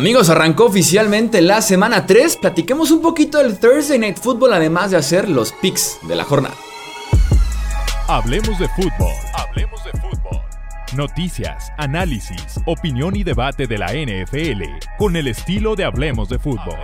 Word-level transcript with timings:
Amigos, 0.00 0.30
arrancó 0.30 0.64
oficialmente 0.64 1.42
la 1.42 1.60
semana 1.60 2.06
3. 2.06 2.38
Platiquemos 2.38 2.90
un 2.90 3.02
poquito 3.02 3.36
del 3.36 3.58
Thursday 3.58 3.98
Night 3.98 4.16
Football, 4.16 4.54
además 4.54 4.92
de 4.92 4.96
hacer 4.96 5.28
los 5.28 5.52
picks 5.52 5.98
de 6.08 6.16
la 6.16 6.24
jornada. 6.24 6.54
Hablemos 8.08 8.58
de 8.58 8.66
fútbol. 8.68 9.12
Hablemos 9.34 9.84
de 9.84 9.90
fútbol. 9.90 10.40
Noticias, 10.96 11.70
análisis, 11.76 12.60
opinión 12.64 13.14
y 13.14 13.24
debate 13.24 13.66
de 13.66 13.76
la 13.76 13.88
NFL 13.92 14.62
con 14.96 15.16
el 15.16 15.28
estilo 15.28 15.76
de 15.76 15.84
Hablemos 15.84 16.30
de 16.30 16.38
fútbol. 16.38 16.78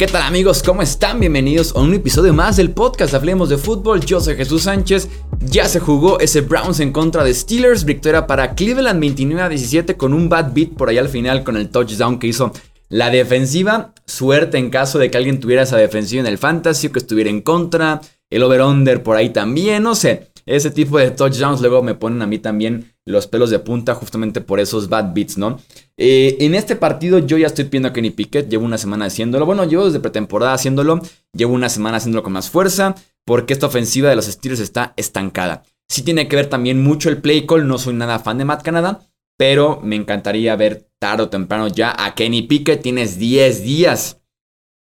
¿Qué 0.00 0.06
tal 0.06 0.22
amigos? 0.22 0.62
¿Cómo 0.62 0.80
están? 0.80 1.20
Bienvenidos 1.20 1.76
a 1.76 1.80
un 1.80 1.92
episodio 1.92 2.32
más 2.32 2.56
del 2.56 2.70
podcast 2.70 3.12
Hablemos 3.12 3.50
de 3.50 3.58
Fútbol. 3.58 4.00
Yo 4.00 4.18
soy 4.18 4.34
Jesús 4.34 4.62
Sánchez. 4.62 5.10
Ya 5.40 5.68
se 5.68 5.78
jugó 5.78 6.18
ese 6.20 6.40
Browns 6.40 6.80
en 6.80 6.90
contra 6.90 7.22
de 7.22 7.34
Steelers. 7.34 7.84
Victoria 7.84 8.26
para 8.26 8.54
Cleveland 8.54 8.98
29 8.98 9.42
a 9.42 9.48
17 9.50 9.98
con 9.98 10.14
un 10.14 10.30
bad 10.30 10.54
beat 10.54 10.70
por 10.70 10.88
allá 10.88 11.02
al 11.02 11.10
final 11.10 11.44
con 11.44 11.58
el 11.58 11.68
touchdown 11.68 12.18
que 12.18 12.28
hizo 12.28 12.50
la 12.88 13.10
defensiva. 13.10 13.92
Suerte 14.06 14.56
en 14.56 14.70
caso 14.70 14.98
de 14.98 15.10
que 15.10 15.18
alguien 15.18 15.38
tuviera 15.38 15.64
esa 15.64 15.76
defensiva 15.76 16.20
en 16.20 16.28
el 16.28 16.38
fantasy 16.38 16.86
o 16.86 16.92
que 16.92 17.00
estuviera 17.00 17.28
en 17.28 17.42
contra. 17.42 18.00
El 18.30 18.42
over-under 18.42 19.02
por 19.02 19.18
ahí 19.18 19.28
también. 19.28 19.82
No 19.82 19.94
sé. 19.94 20.29
Ese 20.50 20.72
tipo 20.72 20.98
de 20.98 21.12
touchdowns 21.12 21.60
luego 21.60 21.80
me 21.80 21.94
ponen 21.94 22.22
a 22.22 22.26
mí 22.26 22.40
también 22.40 22.92
los 23.06 23.28
pelos 23.28 23.50
de 23.50 23.60
punta 23.60 23.94
justamente 23.94 24.40
por 24.40 24.58
esos 24.58 24.88
bad 24.88 25.14
beats, 25.14 25.38
¿no? 25.38 25.60
Eh, 25.96 26.38
en 26.40 26.56
este 26.56 26.74
partido 26.74 27.20
yo 27.20 27.38
ya 27.38 27.46
estoy 27.46 27.66
pidiendo 27.66 27.90
a 27.90 27.92
Kenny 27.92 28.10
Pickett, 28.10 28.48
llevo 28.48 28.64
una 28.64 28.76
semana 28.76 29.04
haciéndolo, 29.04 29.46
bueno, 29.46 29.64
llevo 29.64 29.84
desde 29.84 30.00
pretemporada 30.00 30.52
haciéndolo, 30.52 31.00
llevo 31.32 31.54
una 31.54 31.68
semana 31.68 31.98
haciéndolo 31.98 32.24
con 32.24 32.32
más 32.32 32.50
fuerza, 32.50 32.96
porque 33.24 33.52
esta 33.52 33.68
ofensiva 33.68 34.10
de 34.10 34.16
los 34.16 34.24
Steelers 34.24 34.58
está 34.58 34.92
estancada. 34.96 35.62
Sí 35.88 36.02
tiene 36.02 36.26
que 36.26 36.34
ver 36.34 36.48
también 36.48 36.82
mucho 36.82 37.10
el 37.10 37.18
play 37.18 37.46
call, 37.46 37.68
no 37.68 37.78
soy 37.78 37.94
nada 37.94 38.18
fan 38.18 38.38
de 38.38 38.44
Matt 38.44 38.62
Canada, 38.62 39.06
pero 39.38 39.80
me 39.84 39.94
encantaría 39.94 40.56
ver 40.56 40.88
tarde 40.98 41.22
o 41.22 41.28
temprano 41.28 41.68
ya 41.68 41.94
a 41.96 42.16
Kenny 42.16 42.42
Pickett, 42.42 42.82
tienes 42.82 43.20
10 43.20 43.62
días 43.62 44.20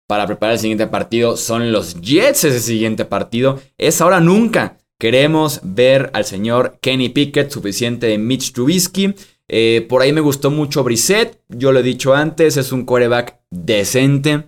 para 0.06 0.28
preparar 0.28 0.52
el 0.52 0.60
siguiente 0.60 0.86
partido, 0.86 1.36
son 1.36 1.72
los 1.72 2.00
Jets 2.00 2.44
ese 2.44 2.60
siguiente 2.60 3.04
partido, 3.04 3.60
es 3.76 4.00
ahora 4.00 4.20
nunca. 4.20 4.78
Queremos 4.98 5.60
ver 5.62 6.10
al 6.14 6.24
señor 6.24 6.78
Kenny 6.80 7.10
Pickett, 7.10 7.50
suficiente 7.50 8.06
de 8.06 8.16
Mitch 8.16 8.52
Trubisky. 8.52 9.14
Eh, 9.48 9.86
por 9.88 10.00
ahí 10.00 10.12
me 10.12 10.22
gustó 10.22 10.50
mucho 10.50 10.82
Brissett. 10.82 11.38
Yo 11.48 11.72
lo 11.72 11.80
he 11.80 11.82
dicho 11.82 12.14
antes, 12.14 12.56
es 12.56 12.72
un 12.72 12.84
quarterback 12.84 13.38
decente 13.50 14.44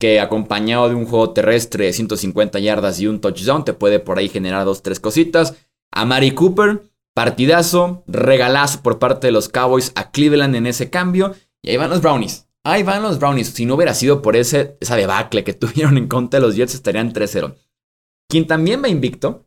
que 0.00 0.18
acompañado 0.18 0.88
de 0.88 0.96
un 0.96 1.06
juego 1.06 1.30
terrestre 1.30 1.84
de 1.84 1.92
150 1.92 2.58
yardas 2.58 2.98
y 2.98 3.06
un 3.06 3.20
touchdown 3.20 3.64
te 3.64 3.72
puede 3.72 4.00
por 4.00 4.18
ahí 4.18 4.28
generar 4.28 4.64
dos, 4.64 4.82
tres 4.82 4.98
cositas. 4.98 5.54
A 5.92 6.04
Mari 6.04 6.32
Cooper, 6.32 6.82
partidazo, 7.14 8.02
regalazo 8.08 8.82
por 8.82 8.98
parte 8.98 9.28
de 9.28 9.32
los 9.32 9.48
Cowboys 9.48 9.92
a 9.94 10.10
Cleveland 10.10 10.56
en 10.56 10.66
ese 10.66 10.90
cambio. 10.90 11.36
Y 11.62 11.70
ahí 11.70 11.76
van 11.76 11.90
los 11.90 12.02
Brownies. 12.02 12.48
Ahí 12.64 12.82
van 12.82 13.04
los 13.04 13.20
Brownies. 13.20 13.50
Si 13.50 13.64
no 13.64 13.76
hubiera 13.76 13.94
sido 13.94 14.20
por 14.20 14.34
ese, 14.34 14.76
esa 14.80 14.96
debacle 14.96 15.44
que 15.44 15.52
tuvieron 15.52 15.96
en 15.96 16.08
contra 16.08 16.40
de 16.40 16.46
los 16.46 16.56
Jets, 16.56 16.74
estarían 16.74 17.12
3-0. 17.12 17.54
Quien 18.28 18.48
también 18.48 18.82
va 18.82 18.88
invicto 18.88 19.46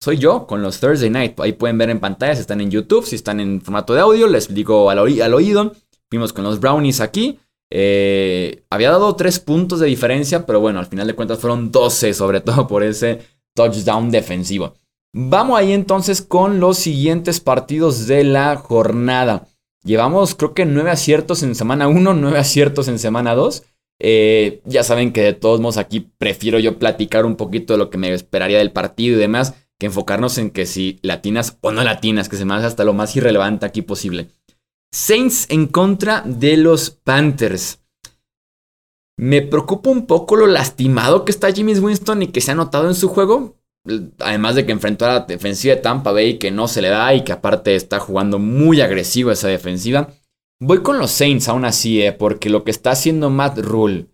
soy 0.00 0.18
yo 0.18 0.46
con 0.46 0.62
los 0.62 0.80
Thursday 0.80 1.10
Night. 1.10 1.38
Ahí 1.40 1.52
pueden 1.52 1.78
ver 1.78 1.90
en 1.90 2.00
pantalla 2.00 2.34
si 2.34 2.40
están 2.40 2.60
en 2.60 2.70
YouTube, 2.70 3.04
si 3.04 3.16
están 3.16 3.40
en 3.40 3.60
formato 3.60 3.94
de 3.94 4.00
audio, 4.00 4.26
les 4.28 4.52
digo 4.52 4.90
al, 4.90 4.98
oído. 4.98 5.72
Vimos 6.10 6.32
con 6.32 6.44
los 6.44 6.60
Brownies 6.60 7.00
aquí. 7.00 7.38
Eh, 7.70 8.64
había 8.70 8.90
dado 8.90 9.14
3 9.14 9.40
puntos 9.40 9.80
de 9.80 9.86
diferencia, 9.86 10.46
pero 10.46 10.60
bueno, 10.60 10.78
al 10.78 10.86
final 10.86 11.06
de 11.06 11.14
cuentas 11.14 11.38
fueron 11.38 11.70
12, 11.70 12.14
sobre 12.14 12.40
todo 12.40 12.66
por 12.66 12.82
ese 12.82 13.20
touchdown 13.54 14.10
defensivo. 14.10 14.74
Vamos 15.12 15.58
ahí 15.58 15.72
entonces 15.72 16.22
con 16.22 16.60
los 16.60 16.78
siguientes 16.78 17.40
partidos 17.40 18.06
de 18.06 18.24
la 18.24 18.56
jornada. 18.56 19.48
Llevamos 19.84 20.34
creo 20.34 20.54
que 20.54 20.64
9 20.64 20.90
aciertos 20.90 21.42
en 21.42 21.54
semana 21.54 21.88
1, 21.88 22.14
9 22.14 22.38
aciertos 22.38 22.88
en 22.88 22.98
semana 22.98 23.34
2. 23.34 23.64
Eh, 24.00 24.60
ya 24.64 24.84
saben 24.84 25.12
que 25.12 25.22
de 25.22 25.32
todos 25.32 25.60
modos 25.60 25.76
aquí 25.76 26.08
prefiero 26.18 26.60
yo 26.60 26.78
platicar 26.78 27.26
un 27.26 27.34
poquito 27.34 27.72
de 27.72 27.78
lo 27.78 27.90
que 27.90 27.98
me 27.98 28.12
esperaría 28.12 28.58
del 28.58 28.70
partido 28.70 29.16
y 29.16 29.20
demás 29.20 29.54
que 29.78 29.86
enfocarnos 29.86 30.38
en 30.38 30.50
que 30.50 30.66
si 30.66 30.98
latinas 31.02 31.56
o 31.60 31.72
no 31.72 31.82
latinas, 31.84 32.28
que 32.28 32.36
se 32.36 32.44
me 32.44 32.54
hace 32.54 32.66
hasta 32.66 32.84
lo 32.84 32.92
más 32.92 33.14
irrelevante 33.16 33.64
aquí 33.64 33.82
posible. 33.82 34.28
Saints 34.92 35.46
en 35.50 35.66
contra 35.66 36.22
de 36.24 36.56
los 36.56 36.90
Panthers. 36.90 37.80
Me 39.18 39.42
preocupa 39.42 39.90
un 39.90 40.06
poco 40.06 40.36
lo 40.36 40.46
lastimado 40.46 41.24
que 41.24 41.32
está 41.32 41.52
Jimmy 41.52 41.78
Winston 41.78 42.22
y 42.22 42.26
que 42.28 42.40
se 42.40 42.52
ha 42.52 42.54
notado 42.54 42.88
en 42.88 42.94
su 42.94 43.08
juego. 43.08 43.56
Además 44.18 44.54
de 44.54 44.66
que 44.66 44.72
enfrentó 44.72 45.06
a 45.06 45.08
la 45.08 45.20
defensiva 45.20 45.74
de 45.74 45.80
Tampa 45.80 46.12
Bay 46.12 46.38
que 46.38 46.50
no 46.50 46.68
se 46.68 46.82
le 46.82 46.88
da 46.88 47.14
y 47.14 47.24
que 47.24 47.32
aparte 47.32 47.74
está 47.74 48.00
jugando 48.00 48.38
muy 48.38 48.80
agresivo 48.80 49.30
esa 49.30 49.48
defensiva. 49.48 50.08
Voy 50.60 50.82
con 50.82 50.98
los 50.98 51.10
Saints 51.10 51.48
aún 51.48 51.64
así, 51.64 52.02
eh, 52.02 52.12
porque 52.12 52.50
lo 52.50 52.64
que 52.64 52.70
está 52.70 52.90
haciendo 52.90 53.30
Matt 53.30 53.58
Rule 53.58 54.08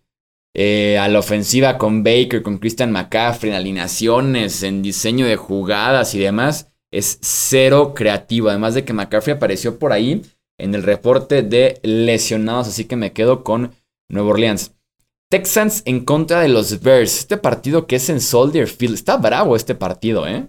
eh, 0.54 0.98
a 0.98 1.08
la 1.08 1.18
ofensiva 1.18 1.78
con 1.78 2.04
Baker, 2.04 2.42
con 2.42 2.58
Christian 2.58 2.92
McCaffrey, 2.92 3.50
en 3.50 3.56
alineaciones, 3.56 4.62
en 4.62 4.82
diseño 4.82 5.26
de 5.26 5.36
jugadas 5.36 6.14
y 6.14 6.20
demás, 6.20 6.68
es 6.92 7.18
cero 7.20 7.92
creativo. 7.94 8.48
Además 8.48 8.74
de 8.74 8.84
que 8.84 8.92
McCaffrey 8.92 9.36
apareció 9.36 9.78
por 9.78 9.92
ahí 9.92 10.22
en 10.58 10.74
el 10.74 10.84
reporte 10.84 11.42
de 11.42 11.80
lesionados, 11.82 12.68
así 12.68 12.84
que 12.84 12.96
me 12.96 13.12
quedo 13.12 13.42
con 13.42 13.72
Nueva 14.08 14.30
Orleans. 14.30 14.72
Texans 15.30 15.82
en 15.84 16.04
contra 16.04 16.40
de 16.42 16.48
los 16.48 16.80
Bears. 16.80 17.18
Este 17.18 17.36
partido 17.36 17.88
que 17.88 17.96
es 17.96 18.08
en 18.08 18.20
Soldier 18.20 18.68
Field. 18.68 18.94
Está 18.94 19.16
bravo 19.16 19.56
este 19.56 19.74
partido, 19.74 20.28
¿eh? 20.28 20.46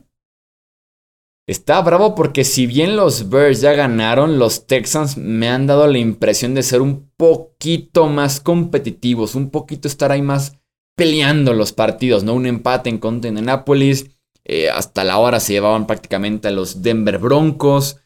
Está 1.48 1.82
bravo 1.82 2.16
porque 2.16 2.44
si 2.44 2.66
bien 2.68 2.96
los 2.96 3.30
Bears 3.30 3.62
ya 3.62 3.74
ganaron, 3.74 4.40
los 4.40 4.68
Texans 4.68 5.18
me 5.18 5.48
han 5.48 5.68
dado 5.68 5.88
la 5.88 5.98
impresión 5.98 6.56
de 6.56 6.64
ser 6.64 6.82
un 6.82 7.05
poquito 7.18 8.08
más 8.08 8.40
competitivos, 8.40 9.36
un 9.36 9.50
poquito 9.50 9.88
estar 9.88 10.12
ahí 10.12 10.22
más 10.22 10.58
peleando 10.96 11.53
los 11.53 11.74
partidos, 11.74 12.24
¿no? 12.24 12.34
Un 12.34 12.46
empate 12.46 12.90
en 12.90 12.98
contra 12.98 13.31
de 13.31 13.42
Nápoles. 13.42 14.12
Eh, 14.44 14.70
hasta 14.70 15.03
la 15.03 15.18
hora 15.18 15.40
se 15.40 15.53
llevaban 15.53 15.88
prácticamente 15.88 16.48
a 16.48 16.52
los 16.52 16.81
Denver 16.81 17.18
Broncos. 17.18 17.98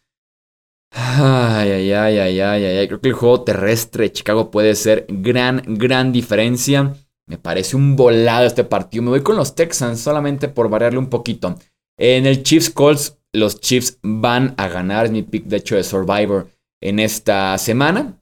Ay, 0.91 1.69
ay, 1.69 1.91
ay, 1.91 2.17
ay, 2.17 2.39
ay, 2.39 2.65
ay. 2.65 2.87
Creo 2.87 3.01
que 3.01 3.09
el 3.09 3.13
juego 3.13 3.43
terrestre 3.43 4.05
de 4.05 4.11
Chicago 4.11 4.49
puede 4.49 4.75
ser 4.75 5.05
gran, 5.09 5.61
gran 5.67 6.11
diferencia. 6.11 6.95
Me 7.27 7.37
parece 7.37 7.75
un 7.75 7.95
volado 7.95 8.47
este 8.47 8.63
partido. 8.63 9.03
Me 9.03 9.09
voy 9.09 9.21
con 9.21 9.35
los 9.35 9.53
Texans 9.53 9.99
solamente 9.99 10.47
por 10.47 10.69
variarle 10.69 10.99
un 10.99 11.09
poquito. 11.09 11.55
En 11.97 12.25
el 12.25 12.41
Chiefs 12.43 12.69
Colts 12.71 13.17
los 13.33 13.59
Chiefs 13.59 13.99
van 14.01 14.55
a 14.57 14.67
ganar. 14.67 15.05
Es 15.05 15.11
mi 15.11 15.21
pick, 15.21 15.45
de 15.45 15.57
hecho, 15.57 15.75
de 15.75 15.83
Survivor 15.83 16.47
en 16.81 16.99
esta 16.99 17.57
semana. 17.57 18.19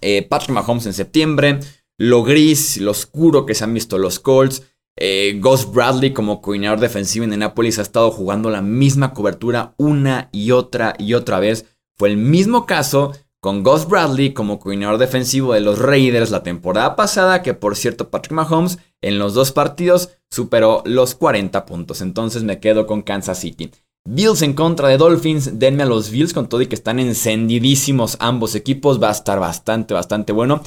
Eh, 0.00 0.26
Patrick 0.28 0.52
Mahomes 0.52 0.86
en 0.86 0.92
septiembre. 0.92 1.60
Lo 1.98 2.22
gris, 2.22 2.78
lo 2.78 2.92
oscuro 2.92 3.44
que 3.44 3.54
se 3.54 3.64
han 3.64 3.74
visto 3.74 3.98
los 3.98 4.20
Colts. 4.20 4.62
Eh, 4.96 5.38
Ghost 5.40 5.72
Bradley 5.72 6.12
como 6.12 6.42
coordinador 6.42 6.80
defensivo 6.80 7.24
en 7.24 7.38
Nápoles 7.38 7.78
ha 7.78 7.82
estado 7.82 8.10
jugando 8.10 8.50
la 8.50 8.60
misma 8.60 9.14
cobertura 9.14 9.74
una 9.78 10.28
y 10.32 10.50
otra 10.50 10.94
y 10.98 11.14
otra 11.14 11.40
vez. 11.40 11.66
Fue 11.96 12.10
el 12.10 12.16
mismo 12.16 12.66
caso 12.66 13.12
con 13.40 13.62
Ghost 13.62 13.88
Bradley 13.88 14.34
como 14.34 14.58
coordinador 14.58 14.98
defensivo 14.98 15.54
de 15.54 15.60
los 15.60 15.78
Raiders 15.78 16.30
la 16.30 16.42
temporada 16.42 16.96
pasada, 16.96 17.42
que 17.42 17.54
por 17.54 17.76
cierto 17.76 18.10
Patrick 18.10 18.32
Mahomes 18.32 18.78
en 19.00 19.18
los 19.18 19.32
dos 19.32 19.52
partidos 19.52 20.10
superó 20.30 20.82
los 20.84 21.14
40 21.14 21.64
puntos. 21.64 22.02
Entonces 22.02 22.42
me 22.42 22.60
quedo 22.60 22.86
con 22.86 23.02
Kansas 23.02 23.40
City. 23.40 23.70
Bills 24.04 24.42
en 24.42 24.54
contra 24.54 24.88
de 24.88 24.96
Dolphins. 24.96 25.58
Denme 25.58 25.82
a 25.82 25.86
los 25.86 26.10
Bills 26.10 26.32
con 26.32 26.48
todo 26.48 26.62
y 26.62 26.66
que 26.66 26.74
están 26.74 26.98
encendidísimos 26.98 28.16
ambos 28.20 28.54
equipos. 28.54 29.02
Va 29.02 29.08
a 29.08 29.12
estar 29.12 29.38
bastante, 29.40 29.94
bastante 29.94 30.32
bueno. 30.32 30.62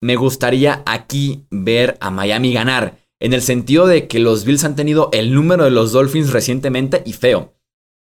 Me 0.00 0.16
gustaría 0.16 0.82
aquí 0.86 1.46
ver 1.50 1.96
a 2.00 2.10
Miami 2.10 2.52
ganar. 2.52 2.98
En 3.20 3.32
el 3.32 3.42
sentido 3.42 3.86
de 3.86 4.08
que 4.08 4.18
los 4.18 4.44
Bills 4.44 4.64
han 4.64 4.74
tenido 4.74 5.10
el 5.12 5.32
número 5.32 5.64
de 5.64 5.70
los 5.70 5.92
Dolphins 5.92 6.32
recientemente 6.32 7.02
y 7.06 7.12
feo. 7.12 7.54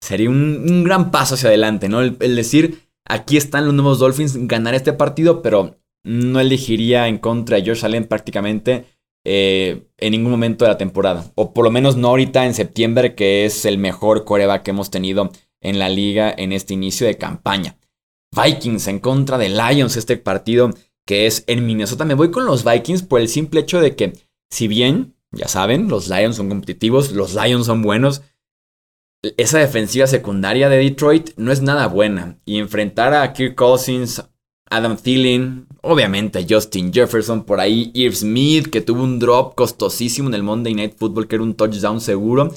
Sería 0.02 0.28
un, 0.28 0.82
gran 0.84 1.11
paso 1.11 1.34
hacia 1.34 1.49
adelante, 1.49 1.88
¿no? 1.88 2.00
El, 2.00 2.19
decir, 2.19 2.90
aquí 3.06 3.37
están 3.37 3.64
los 3.64 3.75
nuevos 3.75 4.00
Dolphins, 4.00 4.49
ganar 4.49 4.75
este 4.75 4.93
partido, 4.93 5.40
pero 5.40 5.78
no 6.02 6.40
elegiría 6.40 7.06
en 7.08 7.19
contra 7.19 7.56
de 7.56 7.62
George 7.62 7.87
Allen 7.87 8.06
prácticamente 8.06 8.87
eh, 9.25 9.87
en 9.99 10.12
ningún 10.12 10.31
momento 10.31 10.65
de 10.65 10.71
la 10.71 10.79
temporada. 10.79 11.32
O 11.35 11.53
por 11.53 11.65
lo 11.65 11.71
menos 11.71 11.97
no 11.97 12.09
ahorita 12.09 12.47
en 12.47 12.55
septiembre, 12.55 13.15
que 13.15 13.44
es 13.44 13.65
el 13.65 13.79
mejor 13.79 14.25
coreback 14.25 14.62
que 14.62 14.71
hemos 14.71 14.91
tenido 14.91 15.31
en 15.61 15.79
la 15.79 15.88
liga 15.88 16.32
en 16.37 16.53
este 16.53 16.75
inicio 16.75 17.06
de 17.06 17.17
campaña. 17.17 17.79
Vikings 18.35 18.88
en 18.88 18.99
contra 18.99 19.38
de 19.38 19.49
Lions, 19.49 19.97
este 19.97 20.17
partido 20.17 20.71
que 21.06 21.26
es 21.26 21.44
en 21.47 21.67
Minnesota. 21.67 22.05
Me 22.05 22.15
voy 22.15 22.31
con 22.31 22.47
los 22.47 22.65
Vikings 22.65 23.03
por 23.03 23.21
el 23.21 23.29
simple 23.29 23.61
hecho 23.61 23.81
de 23.81 23.94
que, 23.94 24.12
si 24.50 24.69
bien, 24.69 25.17
ya 25.32 25.49
saben, 25.49 25.88
los 25.88 26.09
Lions 26.09 26.37
son 26.37 26.49
competitivos, 26.49 27.12
los 27.12 27.35
Lions 27.35 27.67
son 27.67 27.82
buenos, 27.82 28.23
esa 29.37 29.59
defensiva 29.59 30.06
secundaria 30.06 30.69
de 30.69 30.79
Detroit 30.79 31.31
no 31.37 31.53
es 31.53 31.62
nada 31.62 31.87
buena. 31.87 32.38
Y 32.44 32.59
enfrentar 32.59 33.15
a 33.15 33.32
Kirk 33.32 33.55
Cousins, 33.55 34.23
Adam 34.70 34.96
Thielen, 34.96 35.66
obviamente 35.82 36.46
Justin 36.49 36.93
Jefferson, 36.93 37.44
por 37.44 37.61
ahí 37.61 37.90
Irv 37.94 38.14
Smith, 38.14 38.69
que 38.69 38.81
tuvo 38.81 39.02
un 39.02 39.19
drop 39.19 39.55
costosísimo 39.55 40.28
en 40.28 40.34
el 40.34 40.43
Monday 40.43 40.75
Night 40.75 40.96
Football, 40.96 41.28
que 41.28 41.37
era 41.37 41.44
un 41.44 41.55
touchdown 41.55 42.00
seguro. 42.00 42.52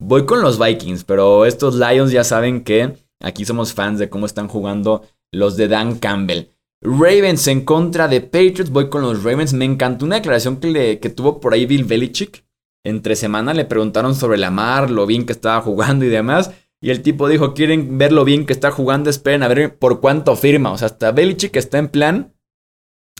Voy 0.00 0.26
con 0.26 0.42
los 0.42 0.58
Vikings, 0.58 1.04
pero 1.04 1.46
estos 1.46 1.76
Lions 1.76 2.10
ya 2.10 2.24
saben 2.24 2.64
que 2.64 2.96
aquí 3.20 3.44
somos 3.44 3.72
fans 3.72 3.98
de 3.98 4.08
cómo 4.08 4.26
están 4.26 4.48
jugando 4.48 5.02
los 5.30 5.56
de 5.56 5.68
Dan 5.68 5.98
Campbell. 5.98 6.48
Ravens 6.82 7.46
en 7.46 7.64
contra 7.64 8.08
de 8.08 8.20
Patriots, 8.20 8.70
voy 8.70 8.88
con 8.88 9.02
los 9.02 9.22
Ravens. 9.22 9.52
Me 9.52 9.64
encantó 9.64 10.04
una 10.04 10.16
declaración 10.16 10.56
que, 10.56 10.98
que 10.98 11.10
tuvo 11.10 11.40
por 11.40 11.54
ahí 11.54 11.66
Bill 11.66 11.84
Belichick. 11.84 12.44
Entre 12.84 13.14
semana 13.14 13.54
le 13.54 13.64
preguntaron 13.64 14.16
sobre 14.16 14.38
Lamar, 14.38 14.90
lo 14.90 15.06
bien 15.06 15.24
que 15.24 15.32
estaba 15.32 15.60
jugando 15.60 16.04
y 16.04 16.08
demás. 16.08 16.50
Y 16.82 16.90
el 16.90 17.00
tipo 17.00 17.28
dijo, 17.28 17.54
quieren 17.54 17.96
ver 17.96 18.10
lo 18.12 18.24
bien 18.24 18.44
que 18.44 18.52
está 18.52 18.72
jugando, 18.72 19.08
esperen 19.08 19.44
a 19.44 19.48
ver 19.48 19.78
por 19.78 20.00
cuánto 20.00 20.34
firma. 20.34 20.72
O 20.72 20.78
sea, 20.78 20.86
hasta 20.86 21.12
Belichick 21.12 21.54
está 21.54 21.78
en 21.78 21.88
plan 21.88 22.34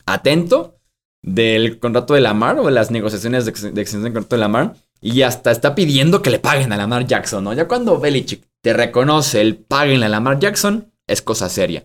atento 0.05 0.81
del 1.23 1.79
contrato 1.79 2.15
de 2.15 2.23
Lamar 2.23 2.59
o 2.59 2.67
de 2.67 2.73
las 2.73 2.91
negociaciones 2.91 3.45
de, 3.45 3.51
extensión 3.53 4.03
del 4.03 4.13
contrato 4.13 4.35
de 4.35 4.41
Lamar. 4.41 4.75
Y 5.01 5.23
hasta 5.23 5.53
está 5.53 5.77
pidiendo 5.77 6.23
que 6.23 6.31
le 6.31 6.41
paguen 6.41 6.73
a 6.73 6.77
Lamar 6.77 7.07
Jackson, 7.07 7.45
¿no? 7.45 7.53
Ya 7.53 7.69
cuando 7.69 8.01
Belichick 8.01 8.45
te 8.63 8.73
reconoce 8.73 9.41
el 9.41 9.57
paguen 9.57 10.03
a 10.03 10.09
Lamar 10.09 10.41
Jackson, 10.41 10.93
es 11.07 11.23
cosa 11.23 11.49
seria. 11.49 11.85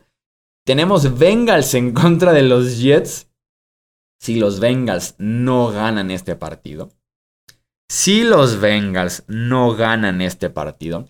Tenemos 0.65 1.19
Bengals 1.19 1.75
en 1.75 1.93
contra 1.93 2.33
de 2.33 2.41
los 2.41 2.79
Jets. 2.79 3.29
Si 4.19 4.35
los 4.35 4.59
Bengals 4.59 5.13
no 5.19 5.69
ganan 5.69 6.09
este 6.09 6.35
partido, 6.35 6.89
si 7.87 8.23
los 8.23 8.59
Bengals 8.59 9.23
no 9.27 9.75
ganan 9.75 10.21
este 10.21 10.49
partido, 10.49 11.07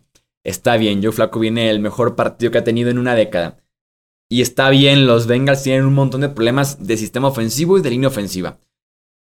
Está 0.48 0.78
bien, 0.78 1.04
Joe 1.04 1.12
Flaco 1.12 1.40
viene 1.40 1.70
el 1.70 1.82
mejor 1.82 2.16
partido 2.16 2.52
que 2.54 2.58
ha 2.58 2.64
tenido 2.64 2.90
en 2.90 3.00
una 3.00 3.16
década. 3.16 3.58
Y 4.30 4.42
está 4.42 4.70
bien, 4.70 5.06
los 5.06 5.28
Bengals 5.28 5.62
tienen 5.62 5.86
un 5.86 5.94
montón 5.94 6.22
de 6.22 6.30
problemas 6.30 6.88
de 6.88 6.96
sistema 6.96 7.28
ofensivo 7.28 7.78
y 7.78 7.82
de 7.82 7.90
línea 7.90 8.08
ofensiva. 8.08 8.58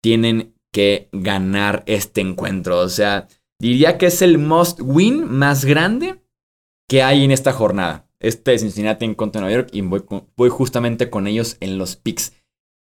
Tienen 0.02 0.56
que 0.72 1.10
ganar 1.12 1.84
este 1.88 2.22
encuentro. 2.22 2.78
O 2.80 2.88
sea, 2.88 3.28
diría 3.60 3.98
que 3.98 4.06
es 4.06 4.22
el 4.22 4.38
must 4.38 4.80
win 4.82 5.30
más 5.30 5.66
grande 5.66 6.22
que 6.88 7.04
hay 7.04 7.26
en 7.26 7.32
esta 7.32 7.52
jornada. 7.52 8.10
Este 8.22 8.52
de 8.52 8.60
Cincinnati 8.60 9.04
en 9.04 9.14
contra 9.14 9.42
de 9.42 9.48
Nueva 9.48 9.62
York 9.62 9.72
y 9.74 9.82
voy, 9.82 10.04
voy 10.38 10.50
justamente 10.50 11.10
con 11.10 11.28
ellos 11.28 11.58
en 11.60 11.78
los 11.78 11.98
picks. 11.98 12.32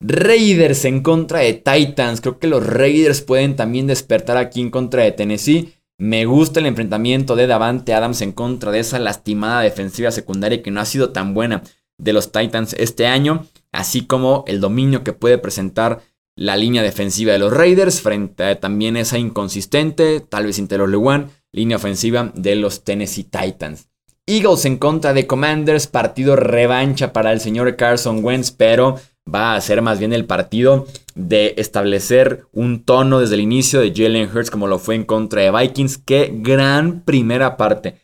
Raiders 0.01 0.85
en 0.85 1.03
contra 1.03 1.41
de 1.41 1.55
Titans. 1.55 2.21
Creo 2.21 2.39
que 2.39 2.47
los 2.47 2.65
Raiders 2.65 3.21
pueden 3.21 3.57
también 3.57 3.89
despertar 3.89 4.37
aquí 4.37 4.61
en 4.61 4.71
contra 4.71 5.03
de 5.03 5.11
Tennessee. 5.11 5.75
Me 6.01 6.27
gusta 6.27 6.61
el 6.61 6.67
enfrentamiento 6.67 7.35
de 7.35 7.49
Davante 7.49 7.93
Adams 7.93 8.21
en 8.21 8.31
contra 8.31 8.71
de 8.71 8.79
esa 8.79 9.01
lastimada 9.01 9.63
defensiva 9.63 10.13
secundaria 10.13 10.63
que 10.63 10.71
no 10.71 10.81
ha 10.81 10.85
sido 10.85 11.11
tan 11.11 11.35
buena 11.35 11.65
de 11.99 12.13
los 12.13 12.31
Titans 12.31 12.77
este 12.79 13.09
año, 13.09 13.47
así 13.73 14.07
como 14.07 14.45
el 14.47 14.61
dominio 14.61 15.03
que 15.03 15.13
puede 15.13 15.39
presentar 15.39 16.01
la 16.37 16.57
línea 16.57 16.85
defensiva 16.85 17.33
de 17.33 17.41
los 17.41 17.53
Raiders 17.53 18.01
frente 18.01 18.45
a 18.45 18.61
también 18.61 18.97
esa 18.97 19.19
inconsistente, 19.19 20.21
tal 20.21 20.47
vez 20.47 20.61
Interior 20.61 20.89
Lewan, 20.89 21.33
línea 21.51 21.79
ofensiva 21.79 22.31
de 22.33 22.55
los 22.55 22.85
Tennessee 22.85 23.25
Titans. 23.25 23.89
Eagles 24.25 24.67
en 24.67 24.77
contra 24.77 25.15
de 25.15 25.27
Commanders, 25.27 25.89
partido 25.89 26.37
revancha 26.37 27.13
para 27.13 27.33
el 27.33 27.41
señor 27.41 27.75
Carson 27.75 28.25
Wentz, 28.25 28.53
pero 28.53 29.01
va 29.33 29.55
a 29.55 29.61
ser 29.61 29.83
más 29.83 29.99
bien 29.99 30.13
el 30.13 30.25
partido 30.25 30.87
de 31.15 31.55
establecer 31.57 32.47
un 32.53 32.85
tono 32.85 33.21
desde 33.21 33.35
el 33.35 33.41
inicio 33.41 33.81
de 33.81 33.93
Jalen 33.95 34.31
Hurts 34.35 34.51
como 34.51 34.67
lo 34.67 34.79
fue 34.79 34.95
en 34.95 35.05
contra 35.05 35.43
de 35.43 35.51
Vikings. 35.51 35.99
Qué 35.99 36.33
gran 36.33 37.03
primera 37.03 37.57
parte. 37.57 37.97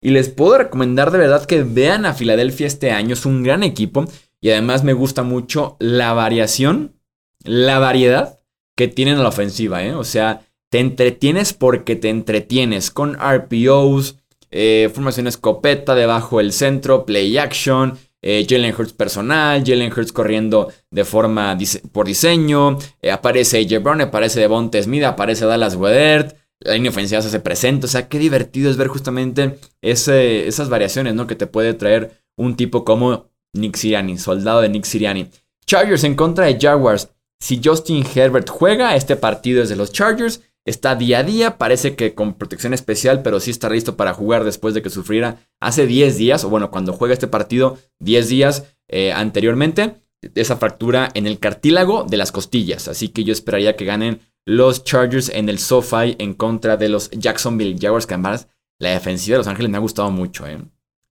Y 0.00 0.10
les 0.10 0.28
puedo 0.28 0.58
recomendar 0.58 1.10
de 1.10 1.18
verdad 1.18 1.44
que 1.44 1.62
vean 1.62 2.06
a 2.06 2.14
Filadelfia 2.14 2.66
este 2.66 2.90
año. 2.90 3.12
Es 3.12 3.26
un 3.26 3.42
gran 3.42 3.62
equipo. 3.62 4.04
Y 4.40 4.50
además 4.50 4.82
me 4.82 4.92
gusta 4.92 5.22
mucho 5.22 5.76
la 5.78 6.12
variación, 6.14 6.96
la 7.44 7.78
variedad 7.78 8.40
que 8.74 8.88
tienen 8.88 9.18
a 9.18 9.22
la 9.22 9.28
ofensiva. 9.28 9.84
¿eh? 9.84 9.94
O 9.94 10.02
sea, 10.02 10.42
te 10.70 10.80
entretienes 10.80 11.52
porque 11.52 11.94
te 11.94 12.08
entretienes 12.08 12.90
con 12.90 13.14
RPOs, 13.14 14.16
eh, 14.50 14.90
formación 14.92 15.28
escopeta 15.28 15.94
debajo 15.94 16.38
del 16.38 16.52
centro, 16.52 17.06
play 17.06 17.38
action 17.38 17.96
eh, 18.22 18.46
Jalen 18.48 18.74
Hurts 18.76 18.92
personal, 18.92 19.62
Jalen 19.64 19.92
Hurts 19.92 20.12
corriendo 20.12 20.72
de 20.90 21.04
forma 21.04 21.58
por 21.90 22.06
diseño, 22.06 22.78
eh, 23.02 23.10
aparece 23.10 23.58
AJ 23.58 23.82
Brown, 23.82 24.00
aparece 24.00 24.40
Devonta 24.40 24.80
Smith, 24.82 25.04
aparece 25.04 25.44
Dallas 25.44 25.74
Wedert, 25.74 26.36
la 26.60 26.74
línea 26.74 26.90
ofensiva 26.90 27.20
se 27.20 27.40
presenta, 27.40 27.86
o 27.86 27.90
sea, 27.90 28.08
qué 28.08 28.18
divertido 28.18 28.70
es 28.70 28.76
ver 28.76 28.88
justamente 28.88 29.58
esas 29.80 30.68
variaciones, 30.68 31.14
¿no? 31.14 31.26
Que 31.26 31.34
te 31.34 31.48
puede 31.48 31.74
traer 31.74 32.22
un 32.36 32.56
tipo 32.56 32.84
como 32.84 33.26
Nick 33.52 33.76
Siriani, 33.76 34.16
soldado 34.18 34.60
de 34.60 34.68
Nick 34.68 34.84
Siriani. 34.84 35.28
Chargers 35.66 36.04
en 36.04 36.14
contra 36.14 36.46
de 36.46 36.58
Jaguars. 36.60 37.10
Si 37.40 37.60
Justin 37.62 38.06
Herbert 38.14 38.48
juega, 38.48 38.94
este 38.94 39.16
partido 39.16 39.62
es 39.62 39.68
de 39.68 39.76
los 39.76 39.92
Chargers. 39.92 40.40
Está 40.64 40.94
día 40.94 41.18
a 41.18 41.22
día, 41.24 41.58
parece 41.58 41.96
que 41.96 42.14
con 42.14 42.34
protección 42.34 42.72
especial, 42.72 43.22
pero 43.22 43.40
sí 43.40 43.50
está 43.50 43.68
listo 43.68 43.96
para 43.96 44.14
jugar 44.14 44.44
después 44.44 44.74
de 44.74 44.82
que 44.82 44.90
sufriera 44.90 45.44
hace 45.60 45.86
10 45.86 46.16
días, 46.16 46.44
o 46.44 46.50
bueno, 46.50 46.70
cuando 46.70 46.92
juega 46.92 47.14
este 47.14 47.26
partido, 47.26 47.78
10 47.98 48.28
días 48.28 48.64
eh, 48.88 49.12
anteriormente, 49.12 49.96
esa 50.34 50.56
fractura 50.56 51.10
en 51.14 51.26
el 51.26 51.40
cartílago 51.40 52.04
de 52.08 52.16
las 52.16 52.30
costillas. 52.30 52.86
Así 52.86 53.08
que 53.08 53.24
yo 53.24 53.32
esperaría 53.32 53.76
que 53.76 53.84
ganen 53.84 54.20
los 54.46 54.84
Chargers 54.84 55.30
en 55.30 55.48
el 55.48 55.58
SoFi 55.58 56.16
en 56.18 56.34
contra 56.34 56.76
de 56.76 56.88
los 56.88 57.10
Jacksonville 57.10 57.76
Jaguars, 57.80 58.06
que 58.06 58.14
además 58.14 58.48
la 58.78 58.90
defensiva 58.90 59.34
de 59.34 59.38
Los 59.38 59.46
Ángeles 59.46 59.70
me 59.70 59.76
ha 59.78 59.80
gustado 59.80 60.10
mucho. 60.10 60.46
¿eh? 60.46 60.58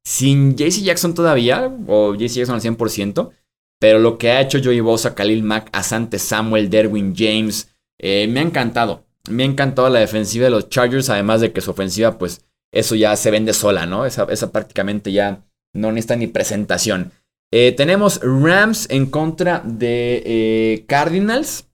Sin 0.03 0.55
JC 0.55 0.83
Jackson 0.83 1.13
todavía, 1.13 1.71
o 1.87 2.15
JC 2.15 2.35
Jackson 2.35 2.55
al 2.55 2.61
100%, 2.61 3.31
pero 3.79 3.99
lo 3.99 4.17
que 4.17 4.31
ha 4.31 4.41
hecho 4.41 4.59
Joey 4.63 4.79
Bosa, 4.79 5.15
Khalil 5.15 5.43
Mack, 5.43 5.69
Asante 5.71 6.19
Samuel, 6.19 6.69
Derwin 6.69 7.13
James, 7.15 7.69
eh, 7.99 8.27
me 8.27 8.39
ha 8.39 8.43
encantado. 8.43 9.05
Me 9.29 9.43
ha 9.43 9.45
encantado 9.45 9.89
la 9.89 9.99
defensiva 9.99 10.45
de 10.45 10.51
los 10.51 10.69
Chargers, 10.69 11.09
además 11.09 11.41
de 11.41 11.51
que 11.53 11.61
su 11.61 11.71
ofensiva, 11.71 12.17
pues 12.17 12.45
eso 12.71 12.95
ya 12.95 13.15
se 13.15 13.31
vende 13.31 13.53
sola, 13.53 13.85
¿no? 13.85 14.05
Esa, 14.05 14.51
prácticamente 14.51 15.11
ya 15.11 15.43
no 15.73 15.91
necesita 15.91 16.15
ni 16.15 16.27
presentación. 16.27 17.11
Eh, 17.51 17.73
tenemos 17.73 18.21
Rams 18.23 18.87
en 18.89 19.07
contra 19.07 19.61
de 19.65 20.23
eh, 20.25 20.85
Cardinals. 20.87 21.67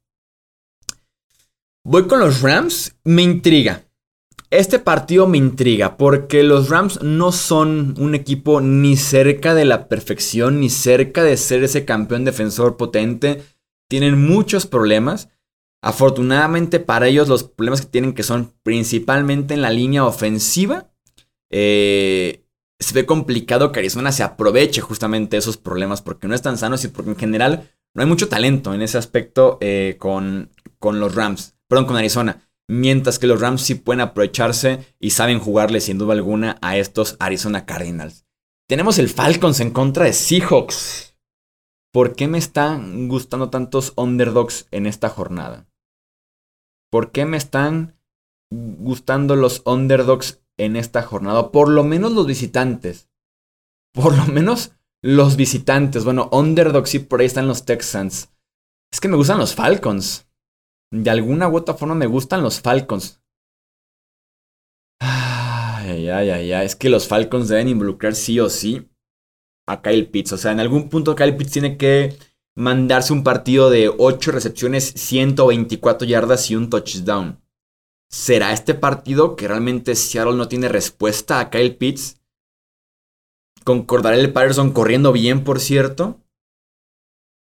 Voy 1.85 2.07
con 2.07 2.19
los 2.19 2.41
Rams. 2.41 2.95
Me 3.03 3.21
intriga. 3.21 3.83
Este 4.49 4.79
partido 4.79 5.27
me 5.27 5.37
intriga 5.37 5.97
porque 5.97 6.41
los 6.41 6.69
Rams 6.69 7.01
no 7.03 7.33
son 7.33 7.95
un 7.99 8.15
equipo 8.15 8.61
ni 8.61 8.95
cerca 8.95 9.53
de 9.53 9.65
la 9.65 9.89
perfección, 9.89 10.61
ni 10.61 10.69
cerca 10.69 11.21
de 11.23 11.35
ser 11.35 11.63
ese 11.63 11.85
campeón 11.85 12.23
defensor 12.23 12.77
potente. 12.77 13.43
Tienen 13.89 14.25
muchos 14.25 14.65
problemas. 14.65 15.29
Afortunadamente 15.81 16.79
para 16.79 17.07
ellos 17.07 17.27
los 17.27 17.43
problemas 17.43 17.81
que 17.81 17.87
tienen 17.87 18.13
que 18.13 18.23
son 18.23 18.53
principalmente 18.63 19.53
en 19.53 19.61
la 19.61 19.69
línea 19.69 20.05
ofensiva. 20.05 20.91
Eh, 21.49 22.43
se 22.79 22.93
ve 22.93 23.05
complicado 23.05 23.71
que 23.71 23.79
Arizona 23.79 24.11
se 24.11 24.23
aproveche 24.23 24.81
justamente 24.81 25.37
esos 25.37 25.57
problemas 25.57 26.01
porque 26.01 26.27
no 26.27 26.35
están 26.35 26.57
sanos 26.57 26.83
y 26.83 26.89
porque 26.89 27.11
en 27.11 27.17
general 27.17 27.71
no 27.93 28.01
hay 28.01 28.07
mucho 28.07 28.27
talento 28.27 28.73
en 28.73 28.81
ese 28.81 28.97
aspecto 28.97 29.57
eh, 29.61 29.95
con, 29.99 30.51
con 30.79 30.99
los 30.99 31.15
Rams, 31.15 31.55
perdón, 31.67 31.85
con 31.85 31.95
Arizona. 31.95 32.47
Mientras 32.67 33.17
que 33.17 33.27
los 33.27 33.39
Rams 33.39 33.61
sí 33.61 33.75
pueden 33.75 34.01
aprovecharse 34.01 34.93
y 34.99 35.11
saben 35.11 35.39
jugarle 35.39 35.79
sin 35.79 35.97
duda 35.97 36.13
alguna 36.13 36.57
a 36.61 36.77
estos 36.77 37.15
Arizona 37.19 37.65
Cardinals. 37.65 38.25
Tenemos 38.67 38.99
el 38.99 39.07
Falcons 39.07 39.61
en 39.61 39.71
contra 39.71 40.05
de 40.05 40.13
Seahawks. 40.13 41.17
¿Por 41.93 42.15
qué 42.15 42.27
me 42.27 42.37
están 42.37 43.07
gustando 43.07 43.49
tantos 43.49 43.93
underdogs 43.95 44.67
en 44.71 44.85
esta 44.85 45.07
jornada? 45.07 45.66
¿Por 46.91 47.11
qué 47.11 47.25
me 47.25 47.37
están 47.37 47.97
gustando 48.51 49.35
los 49.35 49.61
underdogs 49.65 50.41
en 50.57 50.75
esta 50.75 51.01
jornada? 51.03 51.51
Por 51.51 51.69
lo 51.69 51.83
menos 51.83 52.13
los 52.13 52.25
visitantes. 52.25 53.09
Por 53.93 54.15
lo 54.15 54.25
menos 54.27 54.73
los 55.03 55.35
visitantes. 55.35 56.05
Bueno, 56.05 56.29
underdogs 56.31 56.89
sí, 56.89 56.99
por 56.99 57.19
ahí 57.19 57.25
están 57.25 57.47
los 57.47 57.65
Texans. 57.65 58.33
Es 58.91 59.01
que 59.01 59.07
me 59.07 59.17
gustan 59.17 59.39
los 59.39 59.55
Falcons. 59.55 60.29
De 60.91 61.09
alguna 61.09 61.49
u 61.49 61.57
otra 61.57 61.75
forma 61.75 61.95
me 61.95 62.05
gustan 62.05 62.41
los 62.41 62.61
Falcons. 62.61 63.21
Ay, 65.01 66.09
ay, 66.09 66.29
ay, 66.29 66.53
ay. 66.53 66.65
Es 66.65 66.75
que 66.75 66.89
los 66.89 67.07
Falcons 67.07 67.49
deben 67.49 67.67
involucrar 67.67 68.15
sí 68.15 68.39
o 68.39 68.49
sí 68.49 68.89
a 69.67 69.81
Kyle 69.81 70.07
Pitts. 70.09 70.33
O 70.33 70.37
sea, 70.37 70.53
en 70.53 70.61
algún 70.61 70.89
punto 70.89 71.15
Kyle 71.15 71.35
Pitts 71.35 71.51
tiene 71.51 71.77
que 71.77 72.17
mandarse 72.57 73.13
un 73.13 73.23
partido 73.23 73.69
de 73.69 73.87
8 73.95 74.31
recepciones, 74.31 74.91
124 74.95 76.07
yardas 76.07 76.49
y 76.49 76.55
un 76.55 76.71
touchdown. 76.71 77.39
¿Será 78.09 78.51
este 78.51 78.73
partido 78.73 79.35
que 79.35 79.47
realmente 79.47 79.95
Seattle 79.95 80.35
no 80.35 80.47
tiene 80.47 80.67
respuesta 80.67 81.39
a 81.39 81.51
Kyle 81.51 81.75
Pitts? 81.75 82.19
¿Concordará 83.63 84.17
el 84.17 84.33
Patterson 84.33 84.71
corriendo 84.71 85.11
bien, 85.11 85.43
por 85.43 85.59
cierto? 85.59 86.19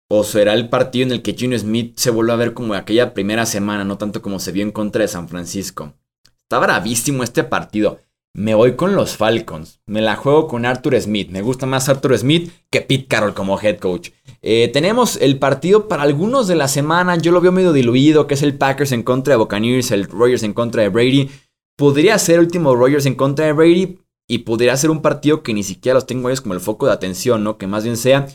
¿O 0.08 0.24
será 0.24 0.54
el 0.54 0.70
partido 0.70 1.08
en 1.08 1.14
el 1.14 1.22
que 1.24 1.34
Gino 1.34 1.58
Smith 1.58 1.98
se 1.98 2.12
vuelve 2.12 2.34
a 2.34 2.36
ver 2.36 2.54
como 2.54 2.76
aquella 2.76 3.16
primera 3.16 3.48
semana, 3.48 3.84
no 3.84 3.98
tanto 3.98 4.22
como 4.22 4.40
se 4.40 4.52
vio 4.52 4.62
en 4.62 4.72
contra 4.72 5.02
de 5.02 5.08
San 5.08 5.28
Francisco? 5.28 5.96
Está 6.44 6.60
bravísimo 6.60 7.24
este 7.24 7.44
partido. 7.44 8.02
Me 8.34 8.56
voy 8.56 8.76
con 8.76 8.96
los 8.96 9.18
Falcons. 9.18 9.82
Me 9.86 10.02
la 10.02 10.16
juego 10.16 10.48
con 10.48 10.66
Arthur 10.66 11.00
Smith. 11.02 11.30
Me 11.32 11.42
gusta 11.42 11.66
más 11.66 11.90
Arthur 11.90 12.18
Smith 12.18 12.52
que 12.70 12.82
Pete 12.82 13.08
Carroll 13.08 13.34
como 13.34 13.60
head 13.60 13.78
coach. 13.80 14.12
Eh, 14.42 14.70
tenemos 14.72 15.18
el 15.18 15.38
partido 15.38 15.88
para 15.90 16.04
algunos 16.04 16.48
de 16.48 16.56
la 16.56 16.70
semana. 16.70 17.18
Yo 17.18 17.32
lo 17.34 17.42
veo 17.42 17.52
medio 17.52 17.74
diluido, 17.74 18.28
que 18.28 18.36
es 18.36 18.42
el 18.42 18.58
Packers 18.58 18.94
en 18.94 19.04
contra 19.04 19.34
de 19.34 19.38
Buccaneers, 19.38 19.92
el 19.92 20.06
Rogers 20.06 20.44
en 20.44 20.54
contra 20.54 20.82
de 20.82 20.90
Brady. 20.90 21.30
Podría 21.78 22.18
ser 22.20 22.40
último 22.40 22.76
Rogers 22.76 23.06
en 23.06 23.16
contra 23.16 23.46
de 23.46 23.54
Brady 23.54 24.00
y 24.30 24.40
podría 24.40 24.78
ser 24.78 24.92
un 24.92 25.02
partido 25.02 25.44
que 25.44 25.54
ni 25.54 25.64
siquiera 25.64 25.96
los 25.96 26.06
tengo 26.06 26.30
ellos 26.30 26.40
como 26.40 26.54
el 26.54 26.62
foco 26.62 26.86
de 26.86 26.94
atención, 26.94 27.44
¿no? 27.44 27.58
Que 27.58 27.68
más 27.68 27.84
bien 27.84 27.98
sea 27.98 28.28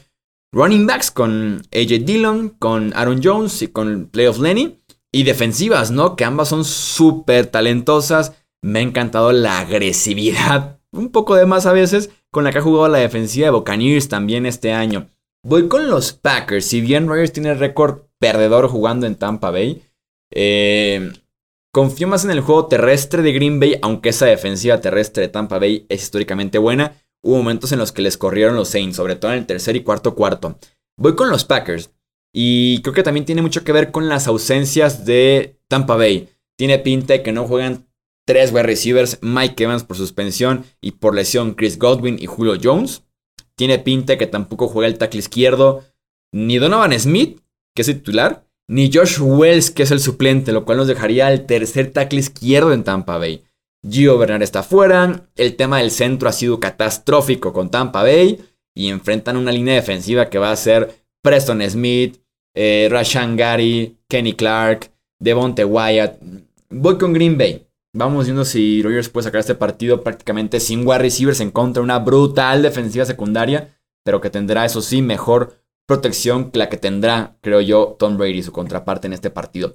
running 0.52 0.86
backs 0.86 1.10
con 1.10 1.62
AJ 1.72 2.04
Dillon, 2.04 2.50
con 2.50 2.92
Aaron 2.94 3.20
Jones 3.22 3.62
y 3.62 3.68
con 3.68 4.06
Playoff 4.06 4.38
Lenny. 4.40 4.78
Y 5.10 5.22
defensivas, 5.22 5.90
¿no? 5.90 6.14
Que 6.16 6.24
ambas 6.24 6.48
son 6.48 6.66
súper 6.66 7.46
talentosas. 7.46 8.34
Me 8.66 8.80
ha 8.80 8.82
encantado 8.82 9.30
la 9.30 9.60
agresividad, 9.60 10.80
un 10.90 11.10
poco 11.10 11.36
de 11.36 11.46
más 11.46 11.66
a 11.66 11.72
veces, 11.72 12.10
con 12.32 12.42
la 12.42 12.50
que 12.50 12.58
ha 12.58 12.62
jugado 12.62 12.88
la 12.88 12.98
defensiva 12.98 13.46
de 13.46 13.52
Buccaneers 13.52 14.08
también 14.08 14.44
este 14.44 14.72
año. 14.72 15.08
Voy 15.44 15.68
con 15.68 15.88
los 15.88 16.12
Packers. 16.12 16.66
Si 16.66 16.80
bien 16.80 17.06
Rogers 17.06 17.32
tiene 17.32 17.54
récord 17.54 18.00
perdedor 18.18 18.66
jugando 18.66 19.06
en 19.06 19.14
Tampa 19.14 19.52
Bay, 19.52 19.84
eh, 20.32 21.12
confío 21.72 22.08
más 22.08 22.24
en 22.24 22.32
el 22.32 22.40
juego 22.40 22.66
terrestre 22.66 23.22
de 23.22 23.32
Green 23.32 23.60
Bay, 23.60 23.78
aunque 23.82 24.08
esa 24.08 24.26
defensiva 24.26 24.80
terrestre 24.80 25.22
de 25.22 25.28
Tampa 25.28 25.60
Bay 25.60 25.86
es 25.88 26.02
históricamente 26.02 26.58
buena. 26.58 27.00
Hubo 27.22 27.36
momentos 27.36 27.70
en 27.70 27.78
los 27.78 27.92
que 27.92 28.02
les 28.02 28.18
corrieron 28.18 28.56
los 28.56 28.70
Saints, 28.70 28.96
sobre 28.96 29.14
todo 29.14 29.30
en 29.30 29.38
el 29.38 29.46
tercer 29.46 29.76
y 29.76 29.84
cuarto 29.84 30.16
cuarto. 30.16 30.58
Voy 30.98 31.14
con 31.14 31.30
los 31.30 31.44
Packers. 31.44 31.92
Y 32.34 32.82
creo 32.82 32.94
que 32.94 33.04
también 33.04 33.26
tiene 33.26 33.42
mucho 33.42 33.62
que 33.62 33.70
ver 33.70 33.92
con 33.92 34.08
las 34.08 34.26
ausencias 34.26 35.04
de 35.04 35.60
Tampa 35.68 35.94
Bay. 35.94 36.30
Tiene 36.58 36.80
pinta 36.80 37.12
de 37.12 37.22
que 37.22 37.30
no 37.30 37.44
juegan 37.44 37.85
tres 38.26 38.52
wide 38.52 38.64
receivers, 38.64 39.18
Mike 39.22 39.64
Evans 39.64 39.84
por 39.84 39.96
suspensión 39.96 40.64
y 40.80 40.92
por 40.92 41.14
lesión 41.14 41.54
Chris 41.54 41.78
Godwin 41.78 42.18
y 42.20 42.26
Julio 42.26 42.58
Jones. 42.62 43.04
Tiene 43.56 43.78
pinta 43.78 44.18
que 44.18 44.26
tampoco 44.26 44.68
juega 44.68 44.88
el 44.88 44.98
tackle 44.98 45.20
izquierdo 45.20 45.84
ni 46.32 46.58
Donovan 46.58 46.98
Smith, 46.98 47.40
que 47.74 47.82
es 47.82 47.88
titular, 47.88 48.44
ni 48.68 48.90
Josh 48.92 49.18
Wells, 49.20 49.70
que 49.70 49.84
es 49.84 49.90
el 49.90 50.00
suplente, 50.00 50.52
lo 50.52 50.64
cual 50.64 50.78
nos 50.78 50.88
dejaría 50.88 51.32
el 51.32 51.46
tercer 51.46 51.92
tackle 51.92 52.18
izquierdo 52.18 52.72
en 52.72 52.84
Tampa 52.84 53.16
Bay. 53.16 53.44
Gio 53.88 54.18
Bernard 54.18 54.42
está 54.42 54.62
fuera, 54.62 55.28
el 55.36 55.56
tema 55.56 55.78
del 55.78 55.90
centro 55.90 56.28
ha 56.28 56.32
sido 56.32 56.58
catastrófico 56.58 57.52
con 57.52 57.70
Tampa 57.70 58.02
Bay 58.02 58.44
y 58.74 58.88
enfrentan 58.88 59.36
una 59.36 59.52
línea 59.52 59.74
defensiva 59.74 60.28
que 60.28 60.38
va 60.38 60.50
a 60.50 60.56
ser 60.56 61.04
Preston 61.22 61.62
Smith, 61.70 62.18
eh, 62.54 62.88
Rashan 62.90 63.36
Gary, 63.36 63.96
Kenny 64.08 64.32
Clark, 64.32 64.90
Devonte 65.20 65.64
Wyatt. 65.64 66.20
Voy 66.70 66.98
con 66.98 67.12
Green 67.12 67.38
Bay. 67.38 67.65
Vamos 67.98 68.26
viendo 68.26 68.44
si 68.44 68.82
Rogers 68.82 69.08
puede 69.08 69.24
sacar 69.24 69.40
este 69.40 69.54
partido 69.54 70.02
prácticamente 70.02 70.60
sin 70.60 70.86
wide 70.86 70.98
receivers 70.98 71.40
en 71.40 71.50
contra 71.50 71.80
de 71.80 71.84
una 71.84 71.98
brutal 71.98 72.60
defensiva 72.60 73.06
secundaria, 73.06 73.74
pero 74.04 74.20
que 74.20 74.28
tendrá, 74.28 74.66
eso 74.66 74.82
sí, 74.82 75.00
mejor 75.00 75.54
protección 75.86 76.50
que 76.50 76.58
la 76.58 76.68
que 76.68 76.76
tendrá, 76.76 77.38
creo 77.40 77.62
yo, 77.62 77.96
Tom 77.98 78.18
Brady, 78.18 78.42
su 78.42 78.52
contraparte 78.52 79.06
en 79.06 79.14
este 79.14 79.30
partido. 79.30 79.72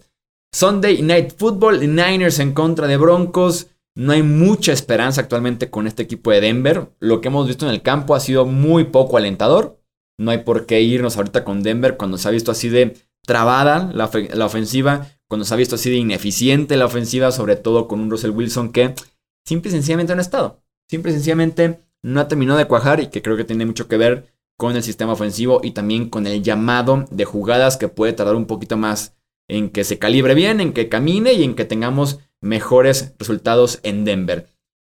Sunday 0.54 1.02
Night 1.02 1.34
Football, 1.36 1.80
Niners 1.80 2.38
en 2.38 2.54
contra 2.54 2.86
de 2.86 2.98
Broncos. 2.98 3.70
No 3.96 4.12
hay 4.12 4.22
mucha 4.22 4.72
esperanza 4.72 5.22
actualmente 5.22 5.72
con 5.72 5.88
este 5.88 6.04
equipo 6.04 6.30
de 6.30 6.42
Denver. 6.42 6.92
Lo 7.00 7.22
que 7.22 7.30
hemos 7.30 7.48
visto 7.48 7.66
en 7.66 7.72
el 7.72 7.82
campo 7.82 8.14
ha 8.14 8.20
sido 8.20 8.46
muy 8.46 8.84
poco 8.84 9.18
alentador. 9.18 9.80
No 10.20 10.30
hay 10.30 10.40
por 10.40 10.68
qué 10.68 10.82
irnos 10.82 11.18
ahorita 11.18 11.44
con 11.44 11.64
Denver 11.64 11.98
cuando 11.98 12.20
se 12.20 12.28
ha 12.28 12.32
visto 12.32 12.52
así 12.52 12.70
de 12.70 12.98
trabada 13.26 13.90
la, 13.96 14.12
la 14.34 14.46
ofensiva 14.46 15.08
cuando 15.32 15.46
se 15.46 15.54
ha 15.54 15.58
visto 15.58 15.76
así 15.76 15.90
de 15.90 15.96
ineficiente 15.96 16.76
la 16.76 16.88
ofensiva, 16.88 17.32
sobre 17.32 17.56
todo 17.56 17.88
con 17.88 18.02
un 18.02 18.12
Russell 18.12 18.32
Wilson 18.32 18.74
que 18.74 18.96
simple 19.46 19.70
y 19.70 19.72
sencillamente 19.72 20.14
no 20.14 20.20
ha 20.20 20.24
estado. 20.24 20.62
Simple 20.90 21.12
y 21.12 21.14
sencillamente 21.14 21.80
no 22.04 22.20
ha 22.20 22.28
terminado 22.28 22.60
de 22.60 22.66
cuajar 22.66 23.00
y 23.00 23.08
que 23.08 23.22
creo 23.22 23.38
que 23.38 23.46
tiene 23.46 23.66
mucho 23.66 23.88
que 23.88 23.96
ver 23.96 24.28
con 24.58 24.76
el 24.76 24.84
sistema 24.84 25.14
ofensivo 25.14 25.62
y 25.64 25.72
también 25.72 26.10
con 26.10 26.28
el 26.28 26.44
llamado 26.44 27.06
de 27.12 27.24
jugadas 27.24 27.78
que 27.78 27.88
puede 27.88 28.12
tardar 28.12 28.36
un 28.36 28.46
poquito 28.46 28.76
más 28.76 29.16
en 29.48 29.70
que 29.70 29.86
se 29.86 29.98
calibre 29.98 30.36
bien, 30.36 30.60
en 30.60 30.74
que 30.74 30.90
camine 30.90 31.32
y 31.32 31.46
en 31.46 31.56
que 31.56 31.64
tengamos 31.64 32.20
mejores 32.42 33.14
resultados 33.18 33.80
en 33.84 34.04
Denver. 34.04 34.50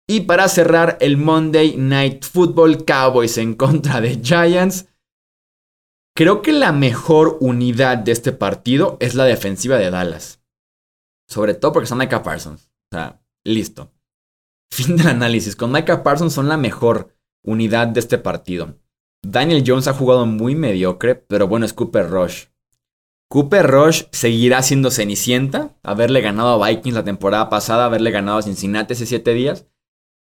Y 0.09 0.21
para 0.21 0.49
cerrar 0.49 0.97
el 1.03 1.19
Monday 1.19 1.77
Night 1.77 2.25
Football 2.25 2.87
Cowboys 2.87 3.37
en 3.37 3.53
contra 3.53 4.01
de 4.01 4.19
Giants, 4.23 4.87
Creo 6.21 6.43
que 6.43 6.53
la 6.53 6.73
mejor 6.73 7.39
unidad 7.41 7.97
de 7.97 8.13
este 8.13 8.33
partido 8.33 8.99
es 9.01 9.15
la 9.15 9.25
defensiva 9.25 9.79
de 9.79 9.89
Dallas. 9.89 10.43
Sobre 11.27 11.55
todo 11.55 11.73
porque 11.73 11.87
son 11.87 11.97
Micah 11.97 12.23
Parsons. 12.23 12.71
O 12.93 12.95
sea, 12.95 13.23
listo. 13.43 13.91
Fin 14.71 14.99
del 14.99 15.07
análisis. 15.07 15.57
Con 15.57 15.73
Micah 15.73 16.03
Parsons 16.03 16.35
son 16.35 16.47
la 16.47 16.59
mejor 16.59 17.17
unidad 17.43 17.89
de 17.89 18.01
este 18.01 18.19
partido. 18.19 18.77
Daniel 19.27 19.65
Jones 19.67 19.89
ha 19.89 19.95
jugado 19.95 20.27
muy 20.27 20.55
mediocre, 20.55 21.15
pero 21.15 21.49
bueno, 21.49 21.65
es 21.65 21.73
Cooper 21.73 22.11
Rush. 22.11 22.49
Cooper 23.31 23.67
Rush 23.67 24.03
seguirá 24.13 24.63
siendo 24.63 24.91
Cenicienta, 24.91 25.75
haberle 25.83 26.21
ganado 26.21 26.63
a 26.63 26.69
Vikings 26.69 26.97
la 26.97 27.05
temporada 27.05 27.49
pasada, 27.49 27.87
haberle 27.87 28.11
ganado 28.11 28.37
a 28.37 28.43
Cincinnati 28.43 28.93
hace 28.93 29.07
7 29.07 29.33
días. 29.33 29.69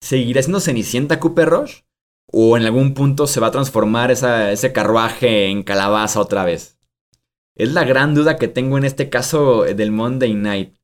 ¿Seguirá 0.00 0.42
siendo 0.42 0.60
Cenicienta 0.60 1.18
Cooper 1.18 1.48
Rush? 1.48 1.80
O 2.30 2.56
en 2.56 2.64
algún 2.64 2.94
punto 2.94 3.26
se 3.26 3.40
va 3.40 3.48
a 3.48 3.52
transformar 3.52 4.10
ese 4.10 4.72
carruaje 4.72 5.46
en 5.46 5.62
calabaza 5.62 6.20
otra 6.20 6.44
vez. 6.44 6.78
Es 7.56 7.72
la 7.72 7.84
gran 7.84 8.14
duda 8.14 8.36
que 8.36 8.48
tengo 8.48 8.78
en 8.78 8.84
este 8.84 9.10
caso 9.10 9.62
del 9.62 9.90
Monday 9.90 10.34
Night. 10.34 10.76